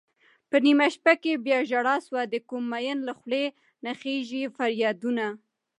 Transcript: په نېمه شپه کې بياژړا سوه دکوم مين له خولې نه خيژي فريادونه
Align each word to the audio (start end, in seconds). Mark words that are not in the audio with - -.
په 0.49 0.57
نېمه 0.65 0.87
شپه 0.95 1.13
کې 1.21 1.41
بياژړا 1.45 1.95
سوه 2.07 2.21
دکوم 2.33 2.63
مين 2.71 2.97
له 3.07 3.13
خولې 3.19 3.45
نه 3.85 3.91
خيژي 3.99 4.43
فريادونه 4.57 5.25